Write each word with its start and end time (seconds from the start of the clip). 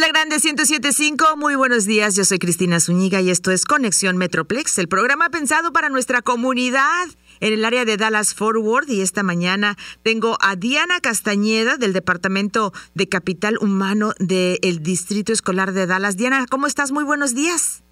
la 0.00 0.08
Grande 0.08 0.36
1075, 0.42 1.36
muy 1.36 1.56
buenos 1.56 1.84
días, 1.84 2.16
yo 2.16 2.24
soy 2.24 2.38
Cristina 2.38 2.80
Zúñiga 2.80 3.20
y 3.20 3.28
esto 3.28 3.50
es 3.50 3.66
Conexión 3.66 4.16
Metroplex, 4.16 4.78
el 4.78 4.88
programa 4.88 5.28
pensado 5.28 5.74
para 5.74 5.90
nuestra 5.90 6.22
comunidad 6.22 7.06
en 7.40 7.52
el 7.52 7.62
área 7.66 7.84
de 7.84 7.98
Dallas 7.98 8.32
Forward 8.32 8.88
y 8.88 9.02
esta 9.02 9.22
mañana 9.22 9.76
tengo 10.02 10.38
a 10.40 10.56
Diana 10.56 11.00
Castañeda 11.00 11.76
del 11.76 11.92
Departamento 11.92 12.72
de 12.94 13.10
Capital 13.10 13.58
Humano 13.60 14.14
del 14.18 14.82
Distrito 14.82 15.34
Escolar 15.34 15.72
de 15.72 15.86
Dallas. 15.86 16.16
Diana, 16.16 16.46
¿cómo 16.48 16.66
estás? 16.66 16.92
Muy 16.92 17.04
buenos 17.04 17.34
días. 17.34 17.82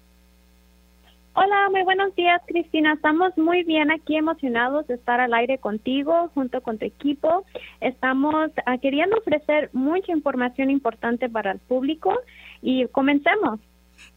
Hola, 1.41 1.69
muy 1.71 1.83
buenos 1.83 2.13
días, 2.15 2.41
Cristina. 2.47 2.91
Estamos 2.95 3.37
muy 3.37 3.63
bien 3.63 3.91
aquí, 3.91 4.17
emocionados 4.17 4.85
de 4.87 4.95
estar 4.95 5.21
al 5.21 5.33
aire 5.33 5.57
contigo, 5.57 6.29
junto 6.33 6.59
con 6.59 6.77
tu 6.77 6.85
equipo. 6.85 7.45
Estamos 7.79 8.51
ah, 8.65 8.77
queriendo 8.77 9.17
ofrecer 9.17 9.69
mucha 9.71 10.11
información 10.11 10.69
importante 10.69 11.29
para 11.29 11.53
el 11.53 11.59
público 11.59 12.13
y 12.61 12.87
comencemos. 12.87 13.61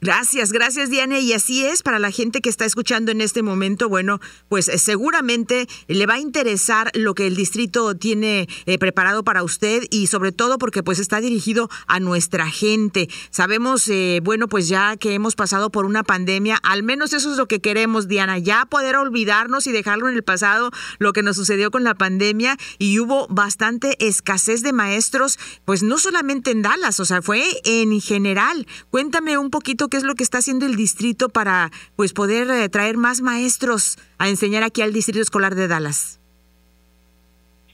Gracias, 0.00 0.50
gracias 0.50 0.90
Diana. 0.90 1.20
Y 1.20 1.32
así 1.32 1.64
es, 1.64 1.82
para 1.82 2.00
la 2.00 2.10
gente 2.10 2.40
que 2.40 2.48
está 2.48 2.64
escuchando 2.64 3.12
en 3.12 3.20
este 3.20 3.42
momento, 3.42 3.88
bueno, 3.88 4.20
pues 4.48 4.68
eh, 4.68 4.78
seguramente 4.78 5.68
le 5.86 6.06
va 6.06 6.14
a 6.14 6.18
interesar 6.18 6.90
lo 6.94 7.14
que 7.14 7.28
el 7.28 7.36
distrito 7.36 7.94
tiene 7.94 8.48
eh, 8.66 8.78
preparado 8.78 9.22
para 9.22 9.44
usted 9.44 9.84
y 9.90 10.08
sobre 10.08 10.32
todo 10.32 10.58
porque 10.58 10.82
pues 10.82 10.98
está 10.98 11.20
dirigido 11.20 11.68
a 11.86 12.00
nuestra 12.00 12.50
gente. 12.50 13.08
Sabemos, 13.30 13.88
eh, 13.88 14.20
bueno, 14.24 14.48
pues 14.48 14.68
ya 14.68 14.96
que 14.96 15.14
hemos 15.14 15.36
pasado 15.36 15.70
por 15.70 15.84
una 15.84 16.02
pandemia, 16.02 16.58
al 16.62 16.82
menos 16.82 17.12
eso 17.12 17.30
es 17.30 17.36
lo 17.36 17.46
que 17.46 17.60
queremos, 17.60 18.08
Diana, 18.08 18.38
ya 18.38 18.66
poder 18.66 18.96
olvidarnos 18.96 19.66
y 19.66 19.72
dejarlo 19.72 20.08
en 20.08 20.16
el 20.16 20.24
pasado 20.24 20.70
lo 20.98 21.12
que 21.12 21.22
nos 21.22 21.36
sucedió 21.36 21.70
con 21.70 21.84
la 21.84 21.94
pandemia 21.94 22.56
y 22.78 22.98
hubo 22.98 23.28
bastante 23.28 23.96
escasez 24.04 24.62
de 24.62 24.72
maestros, 24.72 25.38
pues 25.64 25.82
no 25.82 25.98
solamente 25.98 26.50
en 26.50 26.62
Dallas, 26.62 26.98
o 26.98 27.04
sea, 27.04 27.22
fue 27.22 27.44
en 27.64 28.00
general. 28.00 28.66
Cuéntame 28.90 29.38
un 29.38 29.50
poquito 29.50 29.71
qué 29.76 29.96
es 29.96 30.04
lo 30.04 30.14
que 30.14 30.22
está 30.22 30.38
haciendo 30.38 30.66
el 30.66 30.76
distrito 30.76 31.28
para 31.28 31.70
pues 31.96 32.12
poder 32.12 32.50
eh, 32.50 32.68
traer 32.68 32.96
más 32.96 33.20
maestros 33.20 33.98
a 34.18 34.28
enseñar 34.28 34.62
aquí 34.62 34.82
al 34.82 34.92
distrito 34.92 35.20
escolar 35.20 35.54
de 35.54 35.68
Dallas. 35.68 36.20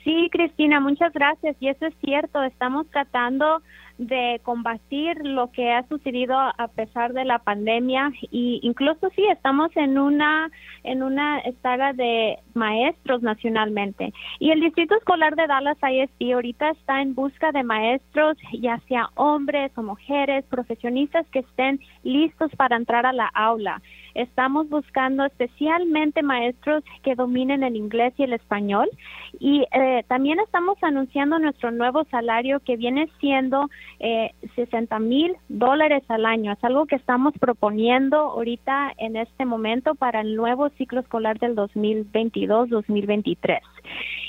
Sí, 0.05 0.29
Cristina, 0.33 0.81
muchas 0.81 1.13
gracias. 1.13 1.57
Y 1.61 1.69
eso 1.69 1.87
es 1.87 1.95
cierto, 2.01 2.43
estamos 2.43 2.87
tratando 2.91 3.63
de 3.99 4.41
combatir 4.45 5.19
lo 5.25 5.51
que 5.51 5.73
ha 5.73 5.87
sucedido 5.89 6.37
a 6.39 6.69
pesar 6.69 7.13
de 7.13 7.25
la 7.25 7.41
pandemia. 7.41 8.13
Y 8.31 8.61
incluso 8.63 9.11
sí 9.15 9.25
estamos 9.27 9.77
en 9.77 9.99
una 9.99 10.51
en 10.85 11.03
una 11.03 11.43
saga 11.63 11.93
de 11.93 12.39
maestros 12.55 13.23
nacionalmente. 13.23 14.13
Y 14.39 14.51
el 14.51 14.61
distrito 14.61 14.97
escolar 14.97 15.37
de 15.37 15.47
Dallas 15.47 15.77
ISD 15.83 16.33
ahorita 16.33 16.71
está 16.71 17.03
en 17.03 17.15
busca 17.15 17.53
de 17.53 17.63
maestros 17.63 18.37
ya 18.53 18.79
sea 18.89 19.09
hombres 19.15 19.73
o 19.77 19.83
mujeres 19.83 20.45
profesionistas 20.47 21.27
que 21.31 21.41
estén 21.41 21.81
listos 22.03 22.51
para 22.57 22.77
entrar 22.77 23.07
a 23.07 23.13
la 23.13 23.27
aula. 23.35 23.83
Estamos 24.15 24.69
buscando 24.69 25.25
especialmente 25.25 26.23
maestros 26.23 26.83
que 27.03 27.15
dominen 27.15 27.63
el 27.63 27.77
inglés 27.77 28.15
y 28.17 28.25
el 28.25 28.33
español. 28.33 28.89
Y 29.39 29.65
eh, 29.73 30.05
también 30.09 30.41
estamos 30.41 30.77
anunciando 30.83 31.39
nuestro 31.39 31.71
nuevo 31.71 32.05
salario 32.11 32.61
que 32.61 32.77
viene 32.77 33.09
siendo 33.21 33.69
eh, 34.01 34.33
60 34.55 34.99
mil 35.01 35.37
dólares 35.49 36.03
al 36.09 36.27
año. 36.27 36.53
Es 36.53 36.63
algo 36.63 36.87
que 36.87 36.97
estamos 36.97 37.35
proponiendo 37.39 38.19
ahorita 38.19 38.93
en 38.99 39.17
este 39.17 39.45
momento 39.45 39.95
para 39.95 40.21
el 40.21 40.37
nuevo 40.37 40.69
ciclo 40.71 41.01
escolar 41.01 41.39
del 41.39 41.57
2022-2023. 41.57 43.61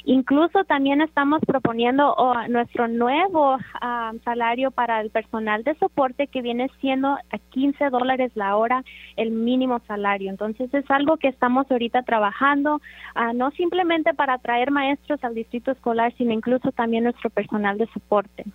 Incluso 0.06 0.64
también 0.64 1.02
estamos 1.02 1.42
proponiendo 1.46 2.16
nuestro 2.50 2.88
nuevo 2.88 3.58
ah, 3.82 4.14
salario 4.24 4.72
para 4.72 5.02
el 5.02 5.12
personal 5.12 5.64
de 5.64 5.76
soporte 5.76 6.28
que 6.28 6.42
viene 6.42 6.70
siendo 6.80 7.10
a 7.10 7.38
15 7.52 7.90
dólares 7.90 8.32
la 8.36 8.56
hora 8.56 8.84
el 9.18 9.32
mínimo 9.32 9.80
salario. 9.88 10.30
Entonces 10.30 10.74
es 10.74 10.90
algo 10.90 11.18
que 11.18 11.28
estamos 11.28 11.70
ahorita 11.70 12.04
trabajando, 12.04 12.82
ah, 13.16 13.34
no 13.34 13.52
simplemente 13.52 14.14
para 14.14 14.36
atraer 14.36 14.72
maestros 14.72 15.24
al 15.24 15.36
distrito 15.36 15.72
escolar, 15.72 16.14
sino 16.18 16.32
incluso 16.32 16.72
también 16.72 17.04
nuestro 17.04 17.30
personal 17.30 17.78
de 17.78 17.88
soporte. 17.88 18.46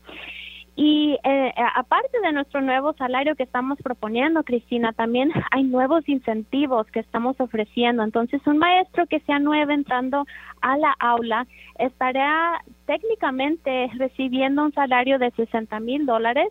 Y 0.77 1.17
eh, 1.23 1.55
aparte 1.77 2.21
de 2.21 2.33
nuestro 2.33 2.61
nuevo 2.61 2.95
salario 2.95 3.37
que 3.37 3.45
estamos 3.45 3.79
proponiendo, 3.81 4.43
Cristina, 4.43 4.93
también 4.93 5.31
hay 5.53 5.63
nuevos 5.63 6.09
incentivos 6.09 6.87
que 6.89 7.01
estamos 7.01 7.39
ofreciendo. 7.39 8.03
Entonces, 8.03 8.41
un 8.47 8.59
maestro 8.59 9.07
que 9.07 9.21
sea 9.21 9.39
nuevo 9.39 9.71
entrando 9.71 10.27
a 10.61 10.77
la 10.77 10.93
aula 10.99 11.47
estará 11.79 12.61
técnicamente 12.87 13.89
recibiendo 13.97 14.65
un 14.65 14.73
salario 14.73 15.19
de 15.19 15.31
60 15.33 15.79
mil 15.81 16.07
dólares, 16.07 16.49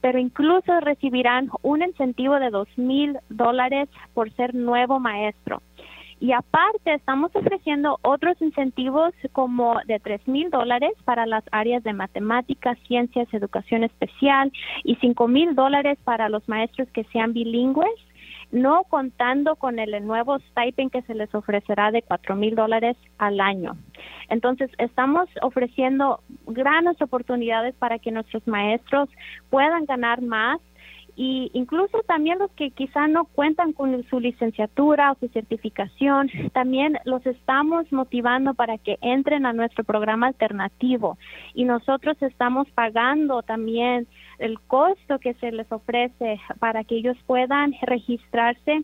pero 0.00 0.18
incluso 0.18 0.80
recibirán 0.80 1.50
un 1.62 1.82
incentivo 1.82 2.38
de 2.38 2.50
dos 2.50 2.68
mil 2.76 3.18
dólares 3.28 3.88
por 4.14 4.32
ser 4.32 4.54
nuevo 4.54 4.98
maestro. 4.98 5.60
Y 6.18 6.32
aparte, 6.32 6.94
estamos 6.94 7.30
ofreciendo 7.34 7.98
otros 8.02 8.40
incentivos 8.40 9.12
como 9.32 9.78
de 9.86 10.00
tres 10.00 10.26
mil 10.26 10.50
dólares 10.50 10.92
para 11.04 11.26
las 11.26 11.44
áreas 11.52 11.82
de 11.84 11.92
matemáticas, 11.92 12.78
ciencias, 12.86 13.32
educación 13.32 13.84
especial 13.84 14.50
y 14.82 14.96
cinco 14.96 15.28
mil 15.28 15.54
dólares 15.54 15.98
para 16.04 16.28
los 16.28 16.48
maestros 16.48 16.88
que 16.92 17.04
sean 17.04 17.32
bilingües 17.32 17.90
no 18.52 18.84
contando 18.88 19.56
con 19.56 19.78
el 19.78 20.06
nuevo 20.06 20.38
stipend 20.38 20.92
que 20.92 21.02
se 21.02 21.14
les 21.14 21.34
ofrecerá 21.34 21.90
de 21.90 22.02
cuatro 22.02 22.36
mil 22.36 22.54
dólares 22.54 22.96
al 23.18 23.40
año. 23.40 23.76
Entonces, 24.28 24.70
estamos 24.78 25.28
ofreciendo 25.42 26.20
grandes 26.46 27.00
oportunidades 27.02 27.74
para 27.74 27.98
que 27.98 28.12
nuestros 28.12 28.46
maestros 28.46 29.08
puedan 29.50 29.84
ganar 29.84 30.22
más 30.22 30.60
y 31.16 31.50
incluso 31.54 32.02
también 32.06 32.38
los 32.38 32.50
que 32.52 32.70
quizá 32.70 33.08
no 33.08 33.24
cuentan 33.24 33.72
con 33.72 34.04
su 34.04 34.20
licenciatura 34.20 35.12
o 35.12 35.16
su 35.18 35.28
certificación, 35.28 36.30
también 36.52 36.98
los 37.04 37.24
estamos 37.24 37.90
motivando 37.90 38.52
para 38.52 38.76
que 38.76 38.98
entren 39.00 39.46
a 39.46 39.54
nuestro 39.54 39.82
programa 39.82 40.26
alternativo 40.26 41.16
y 41.54 41.64
nosotros 41.64 42.16
estamos 42.20 42.68
pagando 42.72 43.42
también 43.42 44.06
el 44.38 44.60
costo 44.60 45.18
que 45.18 45.32
se 45.34 45.50
les 45.52 45.70
ofrece 45.72 46.38
para 46.58 46.84
que 46.84 46.96
ellos 46.96 47.16
puedan 47.26 47.74
registrarse 47.80 48.82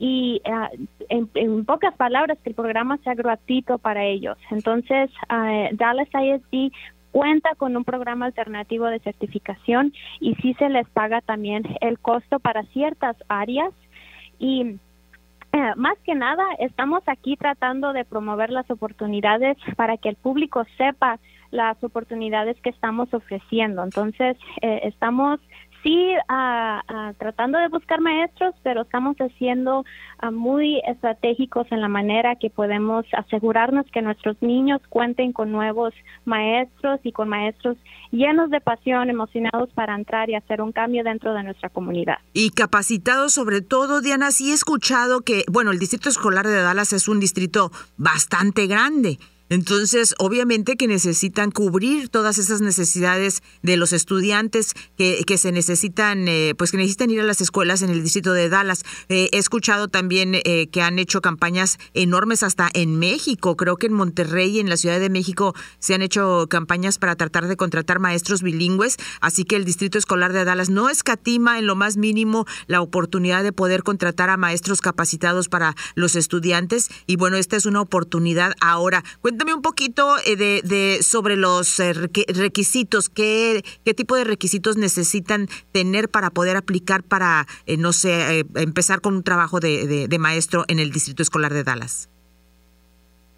y 0.00 0.40
ah, 0.46 0.70
en, 1.08 1.64
pocas 1.64 1.94
palabras 1.96 2.38
que 2.42 2.50
el 2.50 2.56
programa 2.56 2.98
sea 3.04 3.14
gratuito 3.14 3.78
para 3.78 4.04
ellos. 4.04 4.36
Entonces, 4.50 5.10
uh, 5.30 5.76
Dallas 5.76 6.08
ISD 6.12 6.72
cuenta 7.10 7.54
con 7.56 7.76
un 7.76 7.84
programa 7.84 8.26
alternativo 8.26 8.86
de 8.86 9.00
certificación 9.00 9.92
y 10.20 10.34
sí 10.36 10.54
se 10.54 10.68
les 10.68 10.88
paga 10.88 11.20
también 11.20 11.64
el 11.80 11.98
costo 11.98 12.38
para 12.38 12.62
ciertas 12.64 13.16
áreas 13.28 13.72
y 14.38 14.76
eh, 15.52 15.72
más 15.76 15.98
que 16.04 16.14
nada 16.14 16.44
estamos 16.58 17.02
aquí 17.06 17.36
tratando 17.36 17.92
de 17.92 18.04
promover 18.04 18.50
las 18.50 18.70
oportunidades 18.70 19.56
para 19.76 19.96
que 19.96 20.10
el 20.10 20.16
público 20.16 20.64
sepa 20.76 21.18
las 21.50 21.82
oportunidades 21.82 22.60
que 22.60 22.68
estamos 22.68 23.12
ofreciendo. 23.14 23.82
Entonces, 23.82 24.36
eh, 24.60 24.80
estamos 24.84 25.40
sí 25.88 26.14
tratando 27.18 27.58
de 27.58 27.68
buscar 27.68 28.00
maestros, 28.00 28.54
pero 28.62 28.82
estamos 28.82 29.16
haciendo 29.16 29.84
muy 30.32 30.80
estratégicos 30.86 31.66
en 31.70 31.80
la 31.80 31.88
manera 31.88 32.36
que 32.36 32.50
podemos 32.50 33.06
asegurarnos 33.12 33.86
que 33.92 34.02
nuestros 34.02 34.36
niños 34.42 34.80
cuenten 34.88 35.32
con 35.32 35.50
nuevos 35.50 35.94
maestros 36.24 37.00
y 37.04 37.12
con 37.12 37.28
maestros 37.28 37.76
llenos 38.10 38.50
de 38.50 38.60
pasión, 38.60 39.08
emocionados 39.08 39.70
para 39.74 39.94
entrar 39.94 40.28
y 40.28 40.34
hacer 40.34 40.60
un 40.60 40.72
cambio 40.72 41.04
dentro 41.04 41.32
de 41.34 41.42
nuestra 41.42 41.68
comunidad. 41.70 42.18
Y 42.32 42.50
capacitados 42.50 43.32
sobre 43.32 43.62
todo, 43.62 44.00
Diana, 44.00 44.30
sí 44.30 44.50
he 44.50 44.54
escuchado 44.54 45.22
que, 45.22 45.44
bueno, 45.50 45.70
el 45.70 45.78
Distrito 45.78 46.08
Escolar 46.08 46.46
de 46.46 46.60
Dallas 46.62 46.92
es 46.92 47.08
un 47.08 47.20
distrito 47.20 47.70
bastante 47.96 48.66
grande. 48.66 49.18
Entonces, 49.48 50.14
obviamente 50.18 50.76
que 50.76 50.86
necesitan 50.88 51.50
cubrir 51.50 52.08
todas 52.08 52.38
esas 52.38 52.60
necesidades 52.60 53.42
de 53.62 53.76
los 53.76 53.92
estudiantes 53.92 54.74
que, 54.96 55.24
que 55.26 55.38
se 55.38 55.52
necesitan, 55.52 56.28
eh, 56.28 56.54
pues 56.56 56.70
que 56.70 56.76
necesitan 56.76 57.10
ir 57.10 57.20
a 57.20 57.24
las 57.24 57.40
escuelas 57.40 57.82
en 57.82 57.90
el 57.90 58.02
distrito 58.02 58.32
de 58.32 58.48
Dallas. 58.48 58.84
Eh, 59.08 59.28
he 59.32 59.38
escuchado 59.38 59.88
también 59.88 60.34
eh, 60.34 60.68
que 60.70 60.82
han 60.82 60.98
hecho 60.98 61.20
campañas 61.20 61.78
enormes 61.94 62.42
hasta 62.42 62.70
en 62.74 62.98
México. 62.98 63.56
Creo 63.56 63.76
que 63.76 63.86
en 63.86 63.94
Monterrey 63.94 64.56
y 64.56 64.60
en 64.60 64.68
la 64.68 64.76
Ciudad 64.76 65.00
de 65.00 65.10
México 65.10 65.54
se 65.78 65.94
han 65.94 66.02
hecho 66.02 66.46
campañas 66.48 66.98
para 66.98 67.16
tratar 67.16 67.48
de 67.48 67.56
contratar 67.56 67.98
maestros 67.98 68.42
bilingües. 68.42 68.96
Así 69.20 69.44
que 69.44 69.56
el 69.56 69.64
distrito 69.64 69.98
escolar 69.98 70.32
de 70.32 70.44
Dallas 70.44 70.70
no 70.70 70.90
escatima 70.90 71.58
en 71.58 71.66
lo 71.66 71.76
más 71.76 71.96
mínimo 71.96 72.46
la 72.66 72.80
oportunidad 72.80 73.42
de 73.42 73.52
poder 73.52 73.82
contratar 73.82 74.30
a 74.30 74.36
maestros 74.36 74.80
capacitados 74.80 75.48
para 75.48 75.74
los 75.94 76.16
estudiantes. 76.16 76.88
Y 77.06 77.16
bueno, 77.16 77.36
esta 77.36 77.56
es 77.56 77.66
una 77.66 77.80
oportunidad 77.80 78.52
ahora. 78.60 79.04
Cuéntame 79.38 79.54
un 79.54 79.62
poquito 79.62 80.16
eh, 80.26 80.34
de, 80.34 80.98
sobre 81.00 81.36
los 81.36 81.78
eh, 81.78 81.92
requisitos, 81.92 83.08
qué, 83.08 83.64
qué 83.84 83.94
tipo 83.94 84.16
de 84.16 84.24
requisitos 84.24 84.76
necesitan 84.76 85.46
tener 85.70 86.08
para 86.08 86.30
poder 86.30 86.56
aplicar 86.56 87.04
para, 87.04 87.46
eh, 87.66 87.76
no 87.76 87.92
sé, 87.92 88.44
empezar 88.56 89.00
con 89.00 89.14
un 89.14 89.22
trabajo 89.22 89.60
de, 89.60 90.08
maestro 90.18 90.64
en 90.66 90.80
el 90.80 90.90
Distrito 90.90 91.22
Escolar 91.22 91.54
de 91.54 91.62
Dallas. 91.62 92.08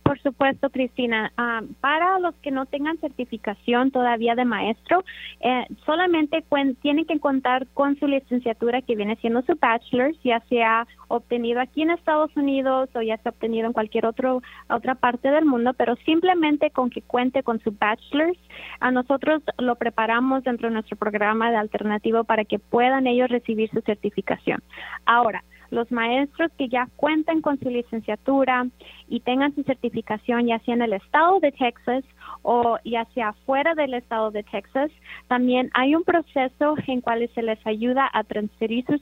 Por 0.02 0.18
supuesto, 0.20 0.70
Cristina. 0.70 1.32
Ah, 1.36 1.62
para 1.80 2.18
los 2.18 2.34
que 2.36 2.50
no 2.50 2.66
tengan 2.66 2.98
certificación 2.98 3.90
todavía 3.90 4.34
de 4.34 4.44
maestro, 4.44 5.04
eh, 5.40 5.66
solamente 5.84 6.44
tienen 6.82 7.04
que 7.04 7.20
contar 7.20 7.66
con 7.74 7.98
su 7.98 8.06
licenciatura 8.06 8.82
que 8.82 8.96
viene 8.96 9.16
siendo 9.16 9.42
su 9.42 9.54
bachelor's, 9.54 10.18
ya 10.24 10.40
sea 10.48 10.86
obtenido 11.08 11.60
aquí 11.60 11.82
en 11.82 11.90
Estados 11.90 12.34
Unidos 12.36 12.88
o 12.94 13.02
ya 13.02 13.18
sea 13.18 13.30
obtenido 13.30 13.66
en 13.66 13.72
cualquier 13.72 14.06
otro, 14.06 14.42
otra 14.68 14.94
parte 14.94 15.30
del 15.30 15.44
mundo, 15.44 15.74
pero 15.74 15.96
simplemente 16.04 16.70
con 16.70 16.90
que 16.90 17.02
cuente 17.02 17.42
con 17.42 17.60
su 17.60 17.72
bachelor's, 17.72 18.38
a 18.80 18.90
nosotros 18.90 19.42
lo 19.58 19.76
preparamos 19.76 20.42
dentro 20.44 20.68
de 20.68 20.74
nuestro 20.74 20.96
programa 20.96 21.50
de 21.50 21.56
alternativo 21.56 22.24
para 22.24 22.44
que 22.44 22.58
puedan 22.58 23.06
ellos 23.06 23.28
recibir 23.28 23.70
su 23.70 23.80
certificación. 23.82 24.62
Ahora, 25.04 25.44
los 25.70 25.90
maestros 25.90 26.50
que 26.58 26.68
ya 26.68 26.88
cuenten 26.96 27.40
con 27.40 27.58
su 27.58 27.70
licenciatura 27.70 28.66
y 29.08 29.20
tengan 29.20 29.54
su 29.54 29.62
certificación 29.62 30.46
ya 30.46 30.58
sea 30.60 30.74
en 30.74 30.82
el 30.82 30.92
estado 30.92 31.40
de 31.40 31.52
Texas 31.52 32.04
o 32.42 32.78
ya 32.84 33.06
sea 33.14 33.34
fuera 33.46 33.74
del 33.74 33.94
estado 33.94 34.30
de 34.30 34.42
Texas, 34.42 34.90
también 35.28 35.70
hay 35.74 35.94
un 35.94 36.04
proceso 36.04 36.74
en 36.86 37.00
cual 37.00 37.28
se 37.34 37.42
les 37.42 37.64
ayuda 37.66 38.08
a 38.12 38.24
transferir 38.24 38.84
su, 38.86 38.96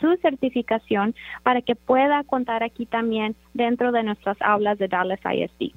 su 0.00 0.16
certificación 0.22 1.14
para 1.42 1.62
que 1.62 1.74
pueda 1.74 2.22
contar 2.24 2.62
aquí 2.62 2.86
también 2.86 3.34
dentro 3.52 3.92
de 3.92 4.02
nuestras 4.02 4.36
aulas 4.40 4.78
de 4.78 4.88
Dallas 4.88 5.20
ISD. 5.24 5.74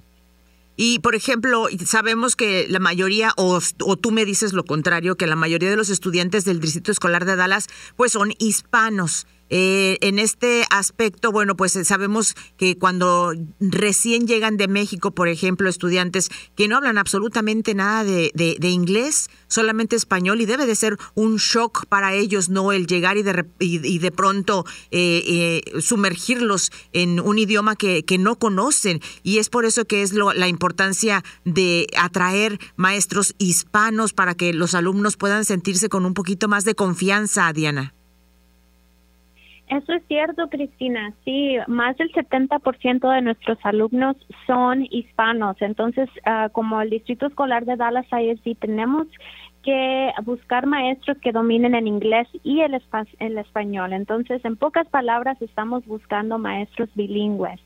Y, 0.79 0.99
por 0.99 1.15
ejemplo, 1.15 1.65
sabemos 1.85 2.35
que 2.35 2.67
la 2.69 2.77
mayoría, 2.77 3.31
o, 3.35 3.59
o, 3.83 3.97
tú 3.97 4.11
me 4.11 4.25
dices 4.25 4.53
lo 4.53 4.63
contrario, 4.63 5.15
que 5.15 5.25
la 5.25 5.35
mayoría 5.35 5.71
de 5.71 5.75
los 5.75 5.89
estudiantes 5.89 6.45
del 6.45 6.59
Distrito 6.59 6.91
Escolar 6.91 7.25
de 7.25 7.35
Dallas, 7.35 7.67
pues 7.95 8.11
son 8.11 8.31
hispanos. 8.37 9.25
Eh, 9.49 9.97
en 10.01 10.19
este 10.19 10.65
aspecto, 10.69 11.31
bueno, 11.31 11.55
pues 11.55 11.75
eh, 11.75 11.85
sabemos 11.85 12.35
que 12.57 12.77
cuando 12.77 13.33
recién 13.59 14.27
llegan 14.27 14.57
de 14.57 14.67
México, 14.67 15.11
por 15.11 15.27
ejemplo, 15.27 15.69
estudiantes 15.69 16.29
que 16.55 16.67
no 16.67 16.77
hablan 16.77 16.97
absolutamente 16.97 17.73
nada 17.73 18.03
de, 18.03 18.31
de, 18.33 18.69
inglés, 18.69 19.29
solamente 19.47 19.95
español, 19.95 20.41
y 20.41 20.45
debe 20.45 20.65
de 20.65 20.75
ser 20.75 20.97
un 21.15 21.37
shock 21.37 21.85
para 21.87 22.13
ellos, 22.13 22.49
¿no? 22.49 22.71
El 22.71 22.87
llegar 22.87 23.17
y 23.17 23.23
de, 23.23 23.45
y, 23.59 23.99
de 23.99 24.11
pronto 24.11 24.65
eh, 24.91 25.61
sumergirlos 25.79 26.71
en 26.93 27.19
un 27.19 27.39
idioma 27.39 27.75
que, 27.75 28.03
que, 28.03 28.17
no 28.17 28.37
conocen. 28.37 29.01
Y 29.23 29.37
es 29.37 29.49
por 29.49 29.65
eso 29.65 29.85
que 29.85 30.01
es 30.01 30.13
lo, 30.13 30.33
la 30.33 30.47
importancia 30.47 31.23
de 31.45 31.87
atraer 31.97 32.59
maestros 32.75 33.35
hispanos 33.37 34.13
para 34.13 34.35
que 34.35 34.53
los 34.53 34.73
alumnos 34.73 35.17
puedan 35.17 35.45
sentirse 35.45 35.89
con 35.89 36.05
un 36.05 36.13
poquito 36.13 36.47
más 36.47 36.65
de 36.65 36.75
confianza, 36.75 37.51
Diana. 37.53 37.96
Eso 39.67 39.91
es 39.91 40.03
cierto, 40.07 40.47
Cristina. 40.49 41.13
Sí, 41.25 41.57
más 41.67 41.97
del 41.97 42.11
70% 42.13 43.13
de 43.13 43.21
nuestros 43.21 43.57
alumnos 43.63 44.15
son 44.45 44.87
hispanos. 44.89 45.57
Entonces, 45.59 46.09
uh, 46.25 46.49
como 46.51 46.81
el 46.81 46.89
Distrito 46.89 47.25
Escolar 47.25 47.65
de 47.65 47.75
Dallas 47.75 48.05
ISD, 48.09 48.57
tenemos 48.59 49.07
que 49.67 50.13
buscar 50.23 50.65
maestros 50.65 51.17
que 51.17 51.33
dominen 51.33 51.75
el 51.75 51.87
inglés 51.87 52.25
y 52.41 52.61
el, 52.61 52.81
el 53.19 53.37
español. 53.37 53.91
Entonces, 53.91 54.39
en 54.45 54.55
pocas 54.55 54.87
palabras, 54.87 55.41
estamos 55.41 55.85
buscando 55.85 56.37
maestros 56.37 56.87
bilingües. 56.95 57.59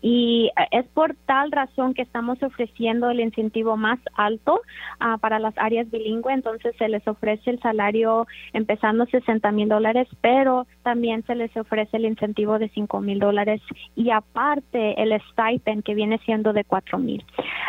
Y 0.00 0.50
eh, 0.56 0.68
es 0.70 0.86
por 0.94 1.14
tal 1.26 1.52
razón 1.52 1.92
que 1.92 2.00
estamos 2.00 2.42
ofreciendo 2.42 3.10
el 3.10 3.20
incentivo 3.20 3.76
más 3.76 3.98
alto 4.16 4.62
ah, 4.98 5.18
para 5.20 5.38
las 5.38 5.52
áreas 5.58 5.90
bilingües. 5.90 6.36
Entonces, 6.36 6.74
se 6.78 6.88
les 6.88 7.06
ofrece 7.06 7.50
el 7.50 7.60
salario 7.60 8.26
empezando 8.54 9.04
60 9.04 9.52
mil 9.52 9.68
dólares, 9.68 10.08
pero 10.22 10.66
también 10.82 11.22
se 11.26 11.34
les 11.34 11.54
ofrece 11.54 11.98
el 11.98 12.06
incentivo 12.06 12.58
de 12.58 12.70
5 12.70 12.98
mil 13.02 13.18
dólares 13.18 13.60
y 13.94 14.08
aparte 14.08 15.02
el 15.02 15.12
stipend 15.32 15.84
que 15.84 15.94
viene 15.94 16.16
siendo 16.24 16.54
de 16.54 16.64
4 16.64 16.98
mil. 16.98 17.22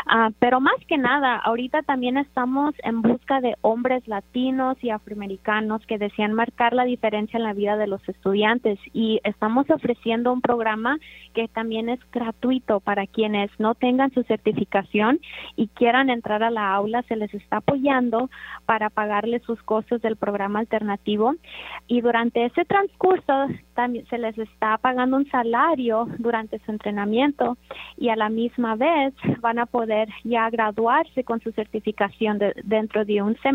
Ah, 0.08 0.30
pero 0.40 0.62
más 0.62 0.78
que 0.88 0.98
nada, 0.98 1.36
ahorita 1.36 1.82
también 1.82 2.16
estamos 2.16 2.74
en 2.84 3.02
busca 3.02 3.42
de 3.42 3.58
hombres 3.74 4.08
latinos 4.08 4.78
y 4.84 4.92
afroamericanos 4.92 5.84
que 5.88 5.98
desean 5.98 6.34
marcar 6.34 6.74
la 6.74 6.84
diferencia 6.86 7.38
en 7.38 7.44
la 7.44 7.54
vida 7.54 7.76
de 7.76 7.88
los 7.88 8.08
estudiantes. 8.08 8.78
Y 8.94 9.20
estamos 9.24 9.68
ofreciendo 9.70 10.32
un 10.32 10.42
programa 10.42 10.98
que 11.34 11.48
también 11.48 11.90
es 11.90 12.00
gratuito 12.12 12.80
para 12.80 13.08
quienes 13.08 13.50
no 13.58 13.74
tengan 13.74 14.14
su 14.14 14.22
certificación 14.24 15.20
y 15.56 15.68
quieran 15.70 16.12
entrar 16.12 16.44
a 16.44 16.52
la 16.52 16.74
aula, 16.74 17.02
se 17.08 17.16
les 17.16 17.34
está 17.34 17.58
apoyando 17.58 18.30
para 18.66 18.92
pagarles 18.92 19.42
sus 19.44 19.62
costos 19.64 20.02
del 20.02 20.16
programa 20.16 20.60
alternativo. 20.60 21.34
Y 21.88 22.02
durante 22.02 22.46
ese 22.46 22.66
transcurso 22.66 23.48
también 23.74 24.06
se 24.08 24.20
les 24.20 24.38
está 24.38 24.78
pagando 24.78 25.18
un 25.18 25.28
salario 25.30 26.08
durante 26.20 26.60
su 26.60 26.72
entrenamiento 26.72 27.58
y 27.98 28.10
a 28.10 28.16
la 28.16 28.30
misma 28.30 28.76
vez 28.76 29.14
van 29.42 29.58
a 29.58 29.66
poder 29.66 30.10
ya 30.24 30.50
graduarse 30.52 31.24
con 31.24 31.40
su 31.40 31.52
certificación 31.52 32.40
dentro 32.64 33.06
de 33.06 33.22
un 33.22 33.36
semestre 33.38 33.53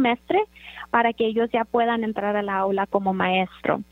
para 0.90 1.12
que 1.12 1.26
ellos 1.26 1.50
ya 1.52 1.64
puedan 1.64 2.04
entrar 2.04 2.36
a 2.36 2.42
la 2.42 2.58
aula 2.58 2.86
como 2.86 3.12
maestro. 3.12 3.82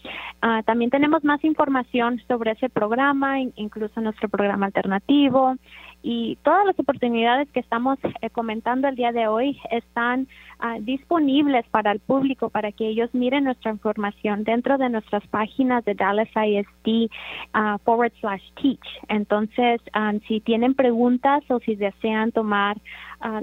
Ah, 0.43 0.63
también 0.65 0.91
tenemos 0.91 1.25
más 1.25 1.43
información 1.45 2.21
sobre 2.29 2.53
ese 2.53 2.69
programa, 2.69 3.41
incluso 3.41 4.01
nuestro 4.01 4.29
programa 4.29 4.67
alternativo 4.67 5.57
y 6.03 6.39
todas 6.43 6.65
las 6.65 6.79
oportunidades 6.79 7.51
que 7.51 7.61
estamos 7.61 7.99
eh, 8.21 8.31
comentando 8.31 8.87
el 8.87 8.97
día 8.97 9.13
de 9.13 9.27
hoy 9.27 9.59
están 9.71 10.29
ah, 10.61 10.77
disponibles 10.81 11.67
para 11.71 11.91
el 11.91 12.01
público 12.01 12.49
para 12.51 12.71
que 12.71 12.87
ellos 12.87 13.11
miren 13.13 13.45
nuestra 13.45 13.73
información 13.73 14.45
dentro 14.45 14.79
de 14.79 14.89
nuestras 14.89 15.27
páginas 15.29 15.85
de 15.85 15.95
Dallas 15.95 16.29
ISD 16.37 17.11
ah, 17.55 17.79
forward 17.85 18.13
slash 18.21 18.43
teach. 18.63 18.87
Entonces, 19.09 19.81
si 20.29 20.41
tienen 20.41 20.75
preguntas 20.75 21.43
o 21.49 21.59
si 21.61 21.75
desean 21.75 22.31
tomar 22.31 22.77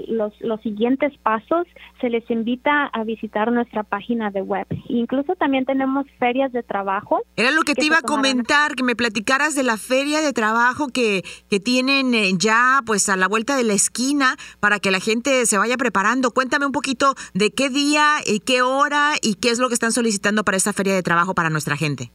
los, 0.08 0.32
los 0.40 0.60
siguientes 0.62 1.12
pasos, 1.22 1.66
se 2.00 2.08
les 2.10 2.28
invita 2.30 2.86
a 2.86 3.04
visitar 3.04 3.50
nuestra 3.52 3.82
página 3.82 4.30
de 4.30 4.42
web. 4.42 4.66
Incluso 4.88 5.34
también 5.36 5.64
tenemos 5.64 6.06
ferias 6.18 6.52
de 6.52 6.62
trabajo. 6.62 7.20
Era 7.36 7.50
lo 7.50 7.62
que, 7.62 7.74
te 7.74 7.86
iba 7.86 7.98
a 7.98 8.02
comentar, 8.02 8.74
que 8.74 8.82
me 8.82 8.96
platicaras 8.96 9.54
de 9.54 9.62
la 9.62 9.76
feria 9.76 10.20
de 10.20 10.32
trabajo 10.32 10.88
que, 10.88 11.22
que 11.50 11.60
tienen 11.60 12.14
eh, 12.14 12.30
ya 12.36 12.80
pues 12.86 13.08
a 13.08 13.16
la 13.16 13.28
vuelta 13.28 13.56
de 13.56 13.64
la 13.64 13.74
esquina 13.74 14.36
para 14.60 14.78
que 14.78 14.90
la 14.90 15.00
gente 15.00 15.46
se 15.46 15.58
vaya 15.58 15.76
preparando. 15.76 16.30
Cuéntame 16.30 16.66
un 16.66 16.72
poquito 16.72 17.14
de 17.34 17.50
qué 17.50 17.70
día 17.70 18.16
y 18.26 18.40
qué 18.40 18.62
hora 18.62 19.14
y 19.22 19.34
qué 19.34 19.50
es 19.50 19.58
lo 19.58 19.68
que 19.68 19.74
están 19.74 19.92
solicitando 19.92 20.44
para 20.44 20.56
esta 20.56 20.72
feria 20.72 20.94
de 20.94 21.02
trabajo 21.02 21.34
para 21.34 21.50
nuestra 21.50 21.76
gente. 21.76 22.10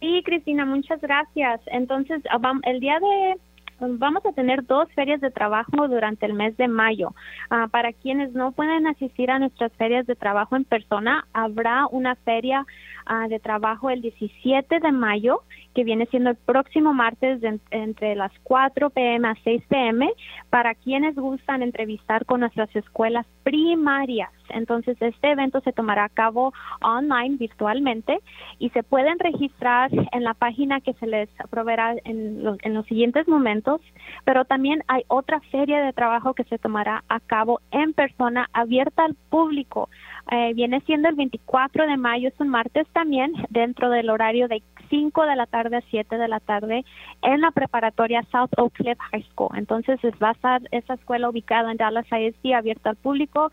Sí, 0.00 0.20
Cristina, 0.24 0.64
muchas 0.64 1.00
gracias. 1.00 1.60
Entonces, 1.66 2.22
el 2.64 2.80
día 2.80 2.98
de 2.98 3.38
vamos 3.82 4.24
a 4.24 4.32
tener 4.32 4.64
dos 4.66 4.88
ferias 4.94 5.20
de 5.20 5.30
trabajo 5.30 5.88
durante 5.88 6.26
el 6.26 6.34
mes 6.34 6.56
de 6.56 6.68
mayo. 6.68 7.14
Ah, 7.50 7.68
para 7.70 7.92
quienes 7.92 8.32
no 8.32 8.52
pueden 8.52 8.86
asistir 8.86 9.30
a 9.30 9.38
nuestras 9.38 9.72
ferias 9.72 10.06
de 10.06 10.14
trabajo 10.14 10.56
en 10.56 10.64
persona, 10.64 11.26
habrá 11.32 11.86
una 11.90 12.14
feria 12.16 12.64
ah, 13.06 13.28
de 13.28 13.40
trabajo 13.40 13.90
el 13.90 14.02
17 14.02 14.80
de 14.80 14.92
mayo, 14.92 15.42
que 15.74 15.84
viene 15.84 16.06
siendo 16.06 16.30
el 16.30 16.36
próximo 16.36 16.92
martes 16.92 17.40
entre 17.70 18.14
las 18.14 18.32
4 18.42 18.90
p.m. 18.90 19.28
a 19.28 19.34
6 19.42 19.62
p.m. 19.68 20.10
para 20.50 20.74
quienes 20.74 21.14
gustan 21.14 21.62
entrevistar 21.62 22.24
con 22.26 22.40
nuestras 22.40 22.74
escuelas 22.76 23.26
primarias. 23.42 24.30
Entonces, 24.50 24.96
este 25.00 25.30
evento 25.30 25.60
se 25.60 25.72
tomará 25.72 26.04
a 26.04 26.08
cabo 26.08 26.52
online, 26.82 27.36
virtualmente, 27.36 28.18
y 28.58 28.68
se 28.70 28.82
pueden 28.82 29.18
registrar 29.18 29.90
en 30.12 30.24
la 30.24 30.34
página 30.34 30.80
que 30.80 30.92
se 30.94 31.06
les 31.06 31.28
proveerá 31.50 31.94
en 32.04 32.42
en 32.62 32.74
los 32.74 32.86
siguientes 32.86 33.28
momentos, 33.28 33.80
pero 34.24 34.44
también 34.44 34.82
hay 34.88 35.02
otra 35.08 35.40
feria 35.50 35.80
de 35.80 35.92
trabajo 35.92 36.34
que 36.34 36.44
se 36.44 36.58
tomará 36.58 37.04
a 37.08 37.20
cabo 37.20 37.60
en 37.70 37.92
persona, 37.92 38.48
abierta 38.52 39.04
al 39.04 39.16
público. 39.30 39.88
Eh, 40.30 40.52
viene 40.54 40.80
siendo 40.86 41.08
el 41.08 41.16
24 41.16 41.86
de 41.86 41.96
mayo, 41.96 42.28
es 42.28 42.40
un 42.40 42.48
martes 42.48 42.86
también, 42.92 43.32
dentro 43.50 43.90
del 43.90 44.08
horario 44.08 44.48
de 44.48 44.62
5 44.92 45.24
de 45.24 45.36
la 45.36 45.46
tarde 45.46 45.78
a 45.78 45.82
7 45.90 46.18
de 46.18 46.28
la 46.28 46.38
tarde 46.38 46.84
en 47.22 47.40
la 47.40 47.50
preparatoria 47.50 48.22
South 48.30 48.50
Oak 48.58 48.74
Cliff 48.74 48.98
High 49.10 49.24
School. 49.30 49.56
Entonces 49.56 49.98
va 50.22 50.28
a 50.28 50.32
estar 50.32 50.62
esa 50.70 50.94
escuela 50.94 51.30
ubicada 51.30 51.70
en 51.70 51.78
Dallas 51.78 52.06
ISD 52.12 52.52
abierta 52.52 52.90
al 52.90 52.96
público. 52.96 53.50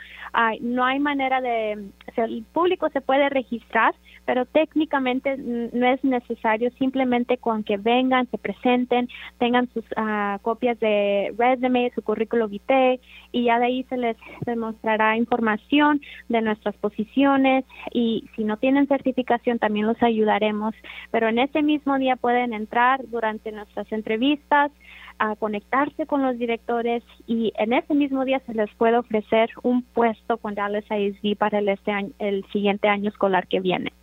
no 0.61 0.83
hay 0.83 0.99
manera 0.99 1.39
de, 1.39 1.91
el 2.17 2.43
público 2.51 2.89
se 2.89 2.99
puede 2.99 3.29
registrar, 3.29 3.95
pero 4.25 4.45
técnicamente 4.45 5.38
no 5.38 5.88
es 5.88 6.03
necesario, 6.03 6.71
simplemente 6.71 7.38
con 7.38 7.63
que 7.63 7.77
vengan, 7.77 8.29
se 8.29 8.38
presenten, 8.38 9.07
tengan 9.38 9.69
sus 9.73 9.85
ah, 9.95 10.39
copias 10.41 10.77
de 10.79 11.33
resume, 11.38 11.91
su 11.95 12.01
currículo 12.01 12.49
vitae 12.49 12.99
y 13.31 13.45
ya 13.45 13.59
de 13.59 13.65
ahí 13.65 13.83
se 13.83 13.97
les 13.97 14.17
demostrará 14.45 15.15
información 15.15 16.01
de 16.27 16.41
nuestras 16.59 16.75
posiciones 16.77 17.65
y 17.93 18.25
si 18.35 18.43
no 18.43 18.57
tienen 18.57 18.87
certificación 18.87 19.59
también 19.59 19.87
los 19.87 20.01
ayudaremos, 20.03 20.75
pero 21.11 21.29
en 21.29 21.39
ese 21.39 21.61
mismo 21.61 21.97
día 21.97 22.15
pueden 22.15 22.53
entrar 22.53 23.01
durante 23.07 23.51
nuestras 23.51 23.89
entrevistas 23.91 24.71
a 25.19 25.35
conectarse 25.35 26.05
con 26.05 26.21
los 26.21 26.37
directores 26.37 27.03
y 27.27 27.51
en 27.57 27.73
ese 27.73 27.93
mismo 27.93 28.25
día 28.25 28.41
se 28.45 28.53
les 28.53 28.69
puede 28.75 28.97
ofrecer 28.97 29.49
un 29.63 29.83
puesto 29.83 30.37
con 30.37 30.55
Dallas 30.55 30.85
ISD 30.89 31.37
para 31.37 31.59
el, 31.59 31.69
este 31.69 31.91
año, 31.91 32.11
el 32.19 32.45
siguiente 32.51 32.87
año 32.87 33.09
escolar 33.09 33.47
que 33.47 33.59
viene. 33.59 33.93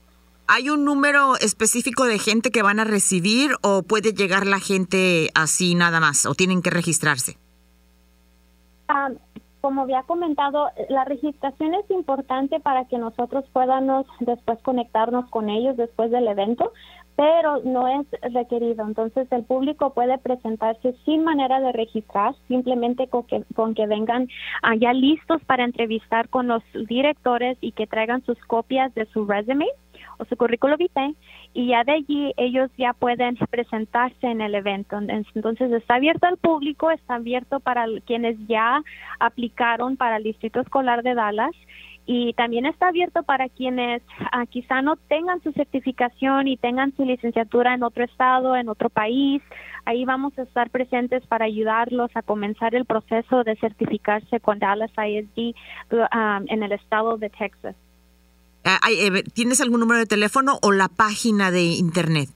¿Hay 0.49 0.71
un 0.71 0.85
número 0.85 1.37
específico 1.41 2.05
de 2.05 2.19
gente 2.19 2.51
que 2.51 2.63
van 2.63 2.79
a 2.79 2.85
recibir 2.85 3.51
o 3.63 3.83
puede 3.83 4.13
llegar 4.13 4.47
la 4.47 4.61
gente 4.61 5.31
así 5.35 5.75
nada 5.75 6.01
más 6.01 6.25
o 6.25 6.35
tienen 6.35 6.63
que 6.63 6.71
registrarse? 6.71 7.37
Como 9.67 9.83
había 9.83 10.05
comentado, 10.05 10.71
la 10.89 11.05
registración 11.05 11.75
es 11.75 11.91
importante 11.91 12.61
para 12.61 12.85
que 12.85 12.99
nosotros 12.99 13.45
podamos 13.53 14.07
después 14.21 14.61
conectarnos 14.63 15.29
con 15.29 15.51
ellos 15.51 15.77
después 15.77 16.13
del 16.13 16.29
evento, 16.29 16.73
pero 17.17 17.61
no 17.65 17.89
es 17.89 18.07
requerido. 18.33 18.87
Entonces 18.87 19.27
el 19.33 19.43
público 19.43 19.93
puede 19.93 20.19
presentarse 20.19 20.95
sin 21.05 21.25
manera 21.25 21.59
de 21.59 21.73
registrar, 21.73 22.37
simplemente 22.47 23.09
con 23.09 23.25
que, 23.25 23.43
con 23.57 23.75
que 23.75 23.89
vengan 23.89 24.29
ya 24.79 24.93
listos 24.93 25.43
para 25.47 25.65
entrevistar 25.65 26.29
con 26.29 26.47
los 26.47 26.63
directores 26.89 27.59
y 27.61 27.73
que 27.73 27.89
traigan 27.89 28.25
sus 28.25 28.39
copias 28.47 28.95
de 28.95 29.07
su 29.07 29.27
resume 29.27 29.67
o 30.19 30.25
su 30.25 30.37
currículo 30.37 30.77
vitae 30.77 31.15
y 31.55 31.69
ya 31.69 31.85
de 31.85 31.93
allí 31.93 32.33
ellos 32.37 32.71
ya 32.77 32.93
pueden 32.93 33.37
presentarse 33.51 34.27
en 34.27 34.41
el 34.41 34.55
evento. 34.55 34.99
Entonces 34.99 35.73
está 35.73 35.95
abierto 35.95 36.27
al 36.27 36.37
público, 36.37 36.91
está 36.91 37.15
abierto 37.15 37.61
para 37.61 37.87
quienes 38.05 38.37
ya 38.47 38.83
aplicaron 39.21 39.97
para 39.97 40.17
el 40.17 40.25
Distrito 40.25 40.61
Escolar 40.61 41.03
de 41.03 41.15
Dallas 41.15 41.53
y 42.07 42.35
también 42.35 42.67
está 42.67 42.89
abierto 42.89 43.25
para 43.25 43.49
quienes 43.49 44.01
ah, 44.31 44.47
quizá 44.47 44.81
no 44.81 44.97
tengan 44.97 45.43
su 45.43 45.51
certificación 45.53 46.47
y 46.47 46.57
tengan 46.57 46.95
su 46.95 47.05
licenciatura 47.05 47.75
en 47.75 47.83
otro 47.83 48.05
estado, 48.05 48.55
en 48.55 48.69
otro 48.69 48.89
país. 48.91 49.43
Ahí 49.85 50.05
vamos 50.05 50.39
a 50.39 50.43
estar 50.43 50.71
presentes 50.71 51.27
para 51.27 51.47
ayudarlos 51.47 52.11
a 52.15 52.23
comenzar 52.23 52.77
el 52.77 52.85
proceso 52.85 53.43
de 53.43 53.57
certificarse 53.57 54.39
con 54.39 54.61
Dallas 54.61 54.93
ISD 54.97 55.55
ah, 56.13 56.41
en 56.47 56.63
el 56.63 56.73
estado 56.73 57.19
de 57.19 57.29
Texas. 57.31 57.75
Ah, 58.69 58.81
eh, 58.91 59.23
¿Tienes 59.33 59.61
algún 59.61 59.79
número 59.79 60.01
de 60.01 60.07
teléfono 60.07 60.59
o 60.61 60.73
la 60.73 60.89
página 60.89 61.53
de 61.53 61.63
internet? 61.63 62.29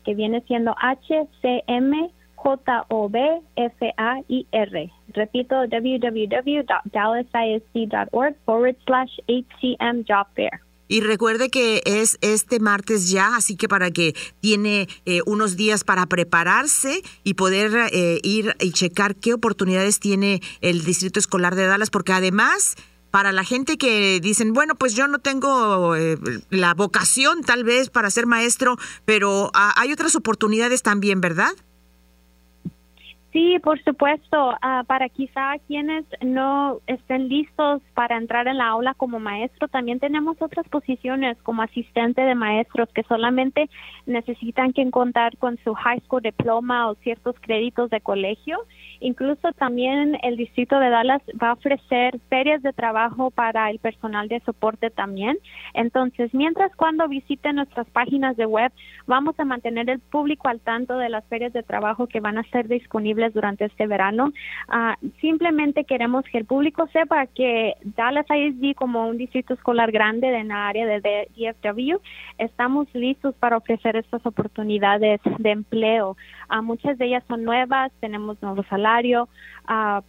que 0.05 0.15
viene 0.15 0.41
siendo 0.47 0.73
HCM 0.73 2.11
J-O-B-F-A-I-R. 2.35 3.41
Repito, 5.09 5.67
www.dallasisd.org 5.67 8.35
forward 8.45 8.77
slash 8.85 9.19
HCM. 9.27 10.05
Y 10.87 11.01
recuerde 11.01 11.49
que 11.49 11.81
es 11.85 12.17
este 12.21 12.59
martes 12.59 13.09
ya, 13.09 13.35
así 13.35 13.55
que 13.55 13.67
para 13.67 13.91
que 13.91 14.15
tiene 14.41 14.87
eh, 15.05 15.21
unos 15.25 15.55
días 15.55 15.83
para 15.83 16.05
prepararse 16.05 17.01
y 17.23 17.35
poder 17.35 17.89
eh, 17.91 18.19
ir 18.23 18.55
y 18.59 18.71
checar 18.71 19.15
qué 19.15 19.33
oportunidades 19.33 19.99
tiene 19.99 20.41
el 20.61 20.83
Distrito 20.83 21.19
Escolar 21.19 21.55
de 21.55 21.65
Dallas, 21.65 21.89
porque 21.89 22.13
además 22.13 22.75
para 23.13 23.31
la 23.31 23.43
gente 23.43 23.77
que 23.77 24.19
dicen, 24.19 24.53
bueno, 24.53 24.73
pues 24.73 24.95
yo 24.95 25.07
no 25.07 25.19
tengo 25.19 25.95
eh, 25.95 26.17
la 26.49 26.73
vocación 26.73 27.43
tal 27.43 27.63
vez 27.63 27.91
para 27.91 28.09
ser 28.09 28.25
maestro, 28.25 28.75
pero 29.05 29.51
ah, 29.53 29.71
hay 29.77 29.91
otras 29.93 30.15
oportunidades 30.15 30.81
también, 30.81 31.21
¿verdad? 31.21 31.51
Sí, 33.33 33.57
por 33.63 33.83
supuesto. 33.83 34.55
Ah, 34.61 34.83
para 34.85 35.09
quizá 35.09 35.57
quienes 35.65 36.05
no 36.21 36.79
estén 36.85 37.29
listos 37.29 37.81
para 37.95 38.15
entrar 38.15 38.47
en 38.47 38.59
la 38.59 38.67
aula 38.67 38.93
como 38.93 39.19
maestro, 39.19 39.67
también 39.67 39.99
tenemos 39.99 40.39
otras 40.39 40.67
posiciones 40.69 41.35
como 41.41 41.63
asistente 41.63 42.21
de 42.21 42.35
maestros 42.35 42.89
que 42.93 43.01
solamente 43.03 43.71
necesitan 44.05 44.71
que 44.71 44.89
contar 44.91 45.35
con 45.37 45.57
su 45.63 45.73
high 45.73 45.99
school 46.01 46.21
diploma 46.21 46.87
o 46.89 46.95
ciertos 46.95 47.35
créditos 47.41 47.89
de 47.89 48.01
colegio 48.01 48.59
Incluso 49.03 49.51
también 49.51 50.17
el 50.23 50.37
distrito 50.37 50.79
de 50.79 50.89
Dallas 50.89 51.21
va 51.41 51.49
a 51.49 51.53
ofrecer 51.53 52.19
ferias 52.29 52.63
de 52.63 52.71
trabajo 52.71 53.31
para 53.31 53.69
el 53.69 53.79
personal 53.79 54.29
de 54.29 54.39
soporte 54.41 54.89
también. 54.89 55.37
Entonces, 55.73 56.33
mientras 56.33 56.73
cuando 56.75 57.09
visiten 57.09 57.57
nuestras 57.57 57.85
páginas 57.89 58.37
de 58.37 58.45
web, 58.45 58.71
vamos 59.05 59.37
a 59.37 59.45
mantener 59.45 59.89
el 59.89 59.99
público 59.99 60.47
al 60.47 60.61
tanto 60.61 60.97
de 60.97 61.09
las 61.09 61.25
ferias 61.25 61.51
de 61.51 61.63
trabajo 61.63 62.07
que 62.07 62.21
van 62.21 62.37
a 62.37 62.43
ser 62.43 62.69
disponibles 62.69 63.22
durante 63.31 63.65
este 63.65 63.87
verano. 63.87 64.33
Ah, 64.67 64.97
simplemente 65.21 65.85
queremos 65.85 66.25
que 66.25 66.39
el 66.39 66.45
público 66.45 66.87
sepa 66.91 67.27
que 67.27 67.75
Dallas 67.83 68.25
ISD 68.29 68.75
como 68.75 69.07
un 69.07 69.17
distrito 69.17 69.53
escolar 69.53 69.91
grande 69.91 70.27
en 70.35 70.49
la 70.49 70.67
área 70.67 70.85
de 70.85 71.27
DFW, 71.35 71.97
estamos 72.37 72.87
listos 72.93 73.35
para 73.35 73.57
ofrecer 73.57 73.95
estas 73.95 74.25
oportunidades 74.25 75.21
de 75.37 75.51
empleo. 75.51 76.17
Ah, 76.49 76.61
muchas 76.61 76.97
de 76.97 77.05
ellas 77.05 77.23
son 77.27 77.43
nuevas, 77.43 77.91
tenemos 77.99 78.41
nuevos 78.41 78.65
salarios 78.67 79.29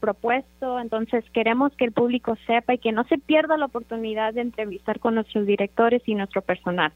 propuesto. 0.01 0.81
Entonces 0.81 1.25
queremos 1.33 1.73
que 1.77 1.85
el 1.85 1.93
público 1.93 2.37
sepa 2.47 2.75
y 2.75 2.79
que 2.79 2.93
no 2.93 3.05
se 3.05 3.19
pierda 3.19 3.57
la 3.57 3.67
oportunidad 3.67 4.35
de 4.35 4.41
entrevistar 4.41 4.99
con 4.99 5.15
nuestros 5.15 5.47
directores 5.47 6.03
y 6.07 6.15
nuestro 6.15 6.43
personal. 6.43 6.93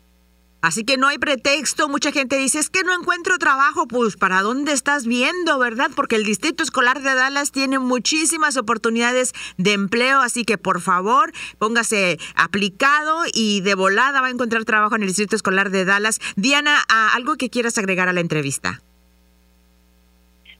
Así 0.60 0.84
que 0.84 0.96
no 0.96 1.06
hay 1.06 1.18
pretexto. 1.18 1.88
Mucha 1.88 2.12
gente 2.12 2.36
dice, 2.36 2.58
es 2.58 2.70
que 2.70 2.82
no 2.82 2.92
encuentro 2.92 3.38
trabajo. 3.38 3.86
Pues, 3.86 4.16
¿para 4.16 4.42
dónde 4.42 4.72
estás 4.72 5.06
viendo, 5.06 5.58
verdad? 5.58 5.90
Porque 5.94 6.16
el 6.16 6.24
Distrito 6.24 6.62
Escolar 6.62 7.00
de 7.02 7.14
Dallas 7.14 7.52
tiene 7.52 7.78
muchísimas 7.78 8.56
oportunidades 8.56 9.32
de 9.56 9.72
empleo. 9.72 10.20
Así 10.20 10.44
que, 10.44 10.58
por 10.58 10.80
favor, 10.80 11.32
póngase 11.58 12.18
aplicado 12.34 13.22
y 13.32 13.60
de 13.60 13.74
volada 13.74 14.20
va 14.20 14.26
a 14.26 14.30
encontrar 14.30 14.64
trabajo 14.64 14.96
en 14.96 15.02
el 15.02 15.08
Distrito 15.08 15.36
Escolar 15.36 15.70
de 15.70 15.84
Dallas. 15.84 16.18
Diana, 16.36 16.80
¿algo 16.88 17.36
que 17.36 17.50
quieras 17.50 17.78
agregar 17.78 18.08
a 18.08 18.12
la 18.12 18.20
entrevista? 18.20 18.82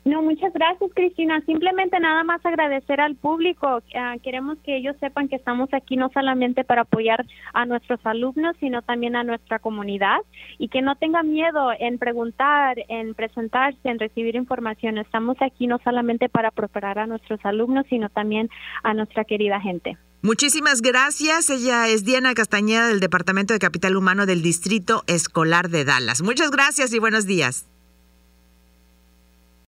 No, 0.09 0.23
muchas 0.23 0.55
gracias, 0.55 0.91
Cristina. 0.95 1.43
Simplemente 1.45 2.01
nada 2.01 2.25
más 2.25 2.41
agradecer 2.47 2.99
al 2.99 3.15
público. 3.15 3.83
Ah, 3.95 4.17
queremos 4.23 4.57
que 4.65 4.79
ellos 4.79 4.97
sepan 5.01 5.29
que 5.29 5.37
estamos 5.37 5.69
aquí 5.75 5.99
no 5.99 6.09
solamente 6.15 6.65
para 6.65 6.83
apoyar 6.83 7.27
a 7.53 7.67
nuestros 7.67 8.01
alumnos, 8.05 8.57
sino 8.59 8.81
también 8.81 9.17
a 9.17 9.23
nuestra 9.23 9.59
comunidad 9.59 10.21
y 10.57 10.69
que 10.69 10.81
no 10.81 10.97
tengan 10.97 11.31
miedo 11.31 11.73
en 11.79 11.99
preguntar, 11.99 12.79
en 12.89 13.13
presentarse, 13.13 13.81
en 13.85 13.99
recibir 13.99 14.35
información. 14.35 14.97
Estamos 14.97 15.37
aquí 15.43 15.67
no 15.67 15.79
solamente 15.85 16.31
para 16.31 16.53
preparar 16.53 16.99
a 17.01 17.07
nuestros 17.07 17.45
alumnos, 17.45 17.85
sino 17.91 18.09
también 18.09 18.49
a 18.85 18.95
nuestra 18.95 19.25
querida 19.25 19.61
gente. 19.61 19.99
Muchísimas 20.23 20.81
gracias. 20.81 21.51
Ella 21.51 21.87
es 21.87 22.07
Diana 22.07 22.33
Castañeda 22.33 22.89
del 22.89 23.01
Departamento 23.01 23.53
de 23.53 23.59
Capital 23.59 23.95
Humano 23.95 24.25
del 24.25 24.41
Distrito 24.41 25.05
Escolar 25.07 25.69
de 25.69 25.85
Dallas. 25.85 26.23
Muchas 26.23 26.51
gracias 26.51 26.95
y 26.95 26.99
buenos 26.99 27.27
días. 27.27 27.67